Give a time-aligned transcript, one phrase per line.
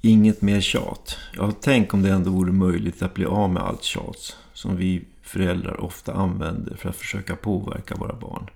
[0.00, 1.18] Inget mer tjat.
[1.36, 5.04] Ja, tänk om det ändå vore möjligt att bli av med allt tjat som vi
[5.22, 8.50] föräldrar ofta använder för att försöka påverka våra barn.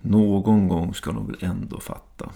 [0.00, 2.30] Någon gång ska de väl ändå fatta.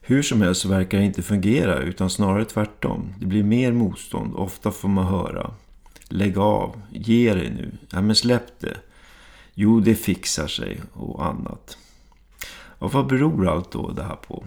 [0.00, 3.14] Hur som helst så verkar det inte fungera utan snarare tvärtom.
[3.20, 4.34] Det blir mer motstånd.
[4.34, 5.50] Ofta får man höra.
[6.08, 6.82] Lägg av.
[6.90, 7.72] Ge dig nu.
[7.90, 8.76] Ja men släpp det.
[9.54, 11.78] Jo det fixar sig och annat.
[12.52, 14.44] Och vad beror allt då det här på?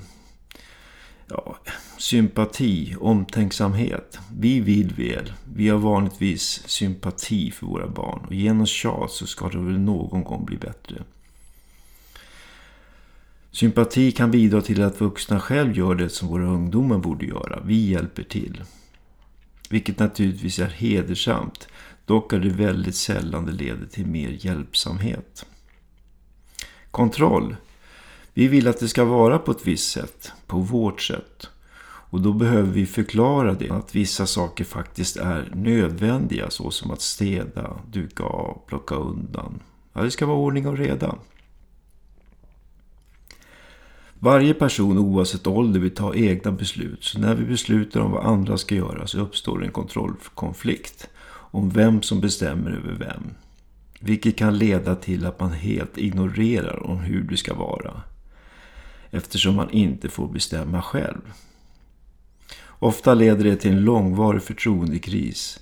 [2.04, 4.20] Sympati, omtänksamhet.
[4.38, 5.34] Vi vill väl.
[5.56, 8.26] Vi har vanligtvis sympati för våra barn.
[8.26, 11.04] Och genom tjat så ska det väl någon gång bli bättre.
[13.52, 17.62] Sympati kan bidra till att vuxna själv gör det som våra ungdomar borde göra.
[17.66, 18.64] Vi hjälper till.
[19.70, 21.68] Vilket naturligtvis är hedersamt.
[22.06, 25.46] Dock är det väldigt sällan det leder till mer hjälpsamhet.
[26.92, 27.56] Kontroll.
[28.34, 30.32] Vi vill att det ska vara på ett visst sätt.
[30.48, 31.50] På vårt sätt.
[32.14, 33.70] Och då behöver vi förklara det.
[33.70, 36.50] Att vissa saker faktiskt är nödvändiga.
[36.50, 39.60] Så som att städa, duka av, plocka undan.
[39.94, 41.16] Ja, det ska vara ordning och reda.
[44.20, 47.04] Varje person oavsett ålder vill ta egna beslut.
[47.04, 51.10] Så när vi beslutar om vad andra ska göra så uppstår en kontrollkonflikt.
[51.30, 53.24] Om vem som bestämmer över vem.
[54.00, 58.02] Vilket kan leda till att man helt ignorerar om hur det ska vara.
[59.12, 61.22] Eftersom man inte får bestämma själv.
[62.84, 65.60] Ofta leder det till en långvarig förtroendekris.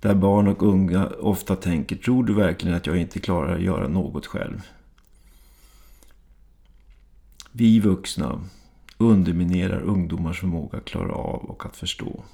[0.00, 3.88] Där barn och unga ofta tänker, tror du verkligen att jag inte klarar att göra
[3.88, 4.62] något själv?
[7.52, 8.40] Vi vuxna
[8.96, 12.24] underminerar ungdomars förmåga att klara av och att förstå.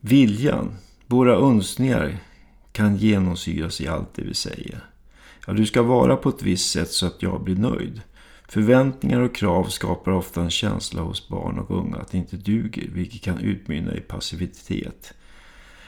[0.00, 0.74] Viljan,
[1.06, 2.18] våra önskningar
[2.72, 4.84] kan genomsyras i allt det vi säger.
[5.46, 8.02] Ja, du ska vara på ett visst sätt så att jag blir nöjd.
[8.52, 12.88] Förväntningar och krav skapar ofta en känsla hos barn och unga att det inte duger,
[12.92, 15.14] vilket kan utmynna i passivitet.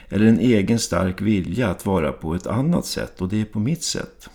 [0.08, 3.58] Eller en egen stark vilja att vara på ett annat sätt och det är på
[3.58, 4.28] mitt sätt.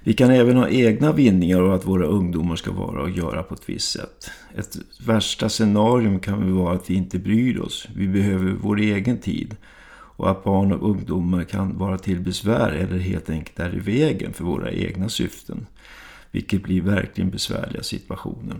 [0.00, 3.54] Vi kan även ha egna vinningar av att våra ungdomar ska vara och göra på
[3.54, 4.30] ett visst sätt.
[4.54, 4.76] Ett
[5.06, 7.88] värsta scenarium kan väl vara att vi inte bryr oss.
[7.96, 9.56] Vi behöver vår egen tid.
[9.92, 14.32] Och att barn och ungdomar kan vara till besvär eller helt enkelt är i vägen
[14.32, 15.66] för våra egna syften.
[16.30, 18.56] Vilket blir verkligen besvärliga situationer.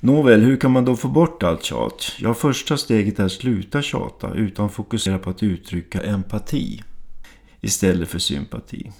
[0.00, 2.12] Nåväl, hur kan man då få bort allt tjat?
[2.18, 6.82] Ja, första steget är att sluta tjata utan fokusera på att uttrycka empati
[7.60, 8.92] istället för sympati.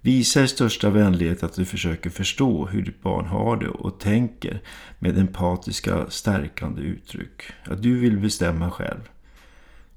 [0.00, 4.62] Visa i största vänlighet att du försöker förstå hur ditt barn har det och tänker
[4.98, 7.42] med empatiska stärkande uttryck.
[7.64, 9.00] Att du vill bestämma själv.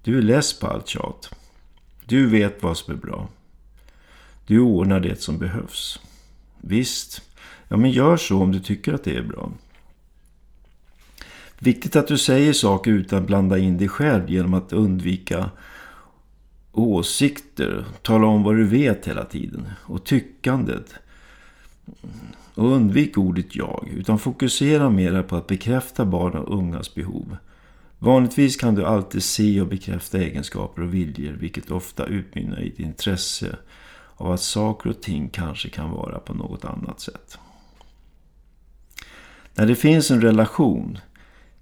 [0.03, 1.35] Du är less på allt tjat.
[2.05, 3.29] Du vet vad som är bra.
[4.49, 5.99] Du ordnar det som behövs.
[6.61, 7.21] Visst,
[7.67, 9.51] ja men gör så om du tycker att det är bra.
[11.59, 15.49] Viktigt att du säger saker utan att blanda in dig själv genom att undvika
[16.71, 17.85] åsikter.
[18.01, 19.67] Tala om vad du vet hela tiden.
[19.81, 20.93] Och tyckandet.
[22.55, 23.89] Och undvik ordet jag.
[23.95, 27.37] Utan fokusera mera på att bekräfta barn och ungas behov.
[27.99, 31.33] Vanligtvis kan du alltid se och bekräfta egenskaper och viljor.
[31.33, 33.57] Vilket ofta utmynnar i ett intresse
[34.19, 37.37] av att saker och ting kanske kan vara på något annat sätt.
[39.53, 40.97] När det finns en relation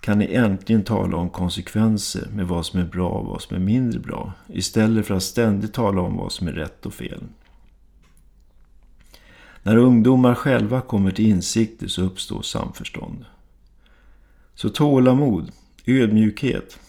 [0.02, 3.60] kan ni äntligen tala om konsekvenser med vad som är bra och vad som är
[3.60, 4.34] mindre bra.
[4.48, 7.24] Istället för att ständigt tala om vad som är rätt och fel.
[9.64, 13.26] När ungdomar själva kommer till insikter så uppstår samförstånd.
[14.56, 15.52] Så tålamod,
[15.86, 16.80] ödmjukhet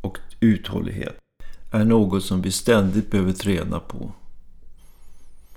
[0.00, 1.18] och uthållighet
[1.72, 4.12] är något som vi ständigt behöver träna på.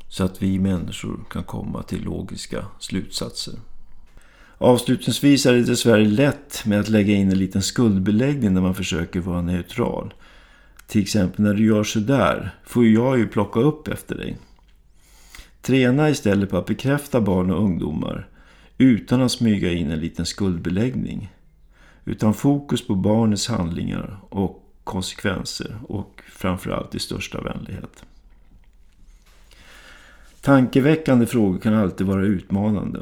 [0.08, 3.54] Så att vi människor kan komma till logiska slutsatser.
[4.58, 9.20] Avslutningsvis är det dessvärre lätt med att lägga in en liten skuldbeläggning när man försöker
[9.20, 10.14] vara neutral.
[10.88, 14.38] Till exempel när du gör sådär får jag ju plocka upp efter dig.
[15.62, 18.30] Träna istället på att bekräfta barn och ungdomar
[18.78, 21.34] utan att smyga in en liten skuldbeläggning.
[22.06, 28.06] Utan fokus på barnets handlingar och konsekvenser och framförallt i största vänlighet.
[30.46, 33.00] Tankeväckande frågor kan alltid vara utmanande.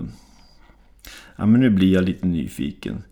[1.36, 3.04] Ja, men nu blir jag lite nyfiken.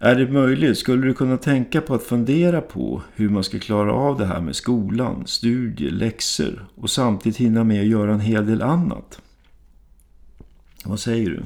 [0.00, 0.78] Är det möjligt?
[0.78, 4.40] Skulle du kunna tänka på att fundera på hur man ska klara av det här
[4.40, 9.20] med skolan, studier, läxor och samtidigt hinna med att göra en hel del annat?
[10.84, 11.42] Vad säger du?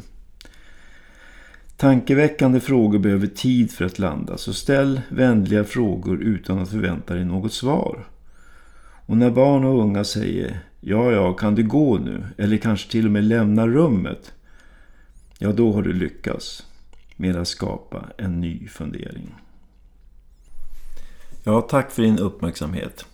[1.76, 7.24] Tankeväckande frågor behöver tid för att landa, så ställ vänliga frågor utan att förvänta dig
[7.24, 8.06] något svar.
[9.12, 12.24] Och när barn och unga säger Ja, ja, kan du gå nu?
[12.38, 14.32] Eller kanske till och med lämna rummet?
[15.38, 16.66] Ja, då har du lyckats
[17.16, 19.34] med att skapa en ny fundering.
[21.44, 23.06] Ja, tack för din uppmärksamhet.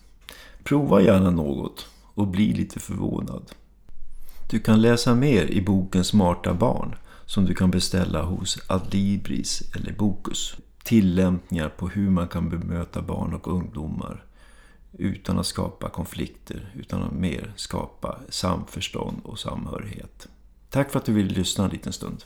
[0.62, 3.52] Prova gärna något och bli lite förvånad.
[4.50, 6.94] Du kan läsa mer i boken Smarta barn
[7.26, 10.56] som du kan beställa hos Adlibris eller Bokus.
[10.84, 14.24] Tillämpningar på hur man kan bemöta barn och ungdomar
[14.98, 20.28] utan att skapa konflikter, utan att mer skapa samförstånd och samhörighet.
[20.70, 22.24] Tack för att du ville lyssna en liten stund.